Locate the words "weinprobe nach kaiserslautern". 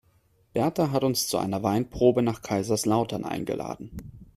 1.61-3.23